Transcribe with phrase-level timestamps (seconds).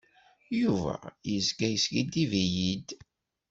[0.61, 0.95] Yuba
[1.31, 2.87] yezga yeskiddib-iyi-d.